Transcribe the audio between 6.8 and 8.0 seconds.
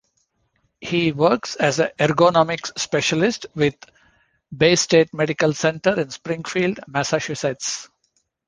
Massachusetts.